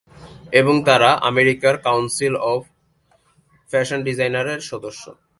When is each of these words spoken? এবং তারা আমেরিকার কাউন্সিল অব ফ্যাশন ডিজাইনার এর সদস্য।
এবং 0.51 0.75
তারা 0.85 1.09
আমেরিকার 1.21 1.75
কাউন্সিল 1.77 2.33
অব 2.51 2.61
ফ্যাশন 3.69 3.99
ডিজাইনার 4.03 4.47
এর 4.47 4.61
সদস্য। 4.61 5.03